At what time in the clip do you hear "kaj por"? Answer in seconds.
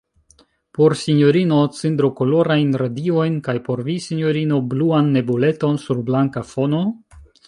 3.47-3.83